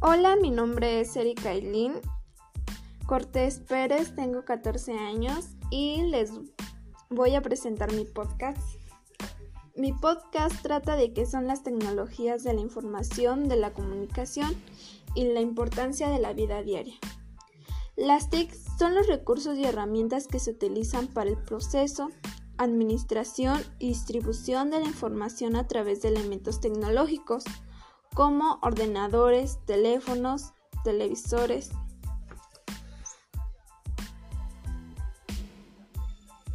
[0.00, 1.94] Hola, mi nombre es Erika Ailín
[3.06, 6.30] Cortés Pérez, tengo 14 años y les
[7.10, 8.62] voy a presentar mi podcast.
[9.74, 14.54] Mi podcast trata de qué son las tecnologías de la información, de la comunicación
[15.16, 16.94] y la importancia de la vida diaria.
[17.96, 22.10] Las TIC son los recursos y herramientas que se utilizan para el proceso,
[22.56, 27.42] administración y distribución de la información a través de elementos tecnológicos
[28.18, 31.70] como ordenadores, teléfonos, televisores.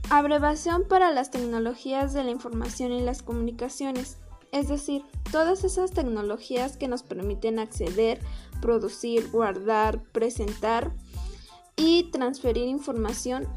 [0.09, 4.17] Abreviación para las tecnologías de la información y las comunicaciones,
[4.52, 8.20] es decir, todas esas tecnologías que nos permiten acceder,
[8.61, 10.91] producir, guardar, presentar
[11.77, 13.48] y transferir información.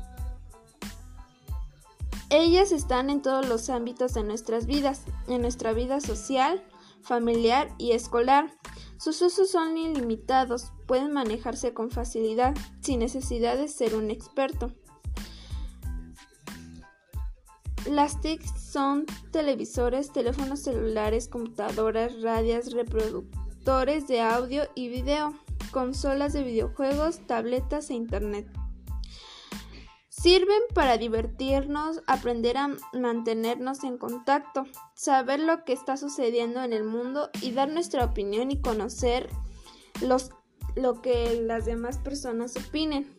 [2.31, 6.63] Ellas están en todos los ámbitos de nuestras vidas, en nuestra vida social,
[7.07, 8.53] familiar y escolar.
[8.99, 14.73] Sus usos son ilimitados, pueden manejarse con facilidad, sin necesidad de ser un experto.
[17.89, 25.35] Las TIC son televisores, teléfonos celulares, computadoras, radios, reproductores de audio y video,
[25.71, 28.49] consolas de videojuegos, tabletas e internet.
[30.27, 34.65] Sirven para divertirnos, aprender a mantenernos en contacto,
[34.97, 39.31] saber lo que está sucediendo en el mundo y dar nuestra opinión y conocer
[40.75, 43.17] lo que las demás personas opinen.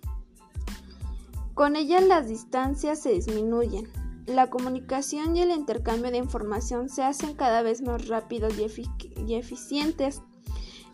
[1.54, 3.88] Con ellas las distancias se disminuyen.
[4.26, 10.22] La comunicación y el intercambio de información se hacen cada vez más rápidos y eficientes.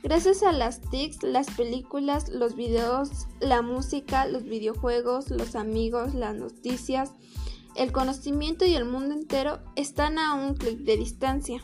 [0.03, 6.35] Gracias a las TICs, las películas, los videos, la música, los videojuegos, los amigos, las
[6.35, 7.13] noticias,
[7.77, 11.63] el conocimiento y el mundo entero están a un clic de distancia.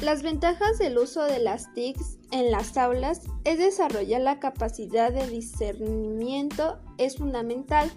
[0.00, 5.26] Las ventajas del uso de las TICs en las aulas es desarrollar la capacidad de
[5.26, 7.90] discernimiento es fundamental.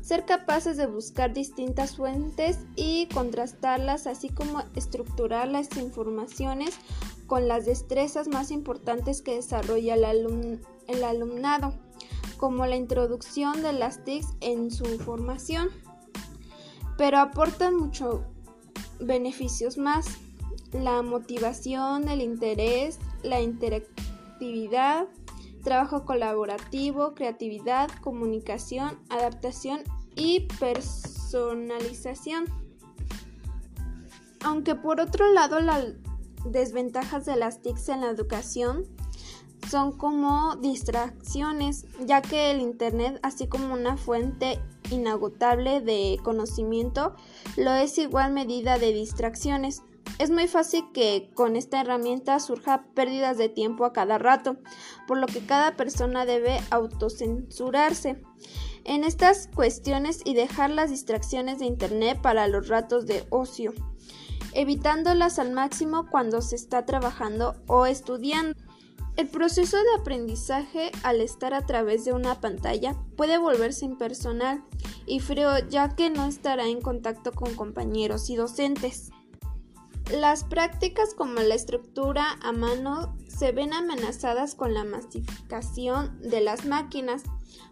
[0.00, 6.76] Ser capaces de buscar distintas fuentes y contrastarlas, así como estructurar las informaciones
[7.28, 11.74] con las destrezas más importantes que desarrolla el, alumnado,
[12.38, 15.68] como la introducción de las TICs en su formación,
[16.96, 18.22] pero aportan muchos
[18.98, 20.06] beneficios más,
[20.72, 25.06] la motivación, el interés, la interactividad,
[25.62, 29.82] trabajo colaborativo, creatividad, comunicación, adaptación
[30.16, 32.46] y personalización.
[34.42, 35.92] Aunque por otro lado la
[36.44, 38.84] desventajas de las TICs en la educación
[39.68, 44.58] son como distracciones, ya que el Internet, así como una fuente
[44.90, 47.14] inagotable de conocimiento,
[47.56, 49.82] lo es igual medida de distracciones.
[50.18, 54.56] Es muy fácil que con esta herramienta surja pérdidas de tiempo a cada rato,
[55.06, 58.22] por lo que cada persona debe autocensurarse
[58.84, 63.74] en estas cuestiones y dejar las distracciones de Internet para los ratos de ocio
[64.54, 68.58] evitándolas al máximo cuando se está trabajando o estudiando.
[69.16, 74.62] El proceso de aprendizaje al estar a través de una pantalla puede volverse impersonal
[75.06, 79.10] y frío ya que no estará en contacto con compañeros y docentes.
[80.10, 86.64] Las prácticas como la estructura a mano se ven amenazadas con la masificación de las
[86.64, 87.24] máquinas.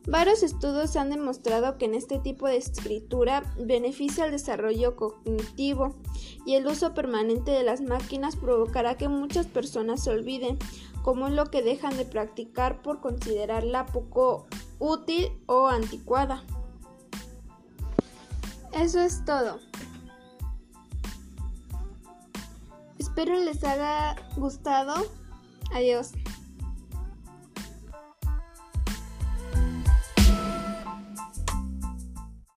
[0.07, 5.97] Varios estudios han demostrado que en este tipo de escritura beneficia el desarrollo cognitivo
[6.45, 10.59] y el uso permanente de las máquinas provocará que muchas personas se olviden,
[11.03, 14.47] como es lo que dejan de practicar por considerarla poco
[14.79, 16.45] útil o anticuada.
[18.73, 19.59] Eso es todo.
[23.17, 24.93] Espero les haya gustado.
[25.73, 26.11] Adiós.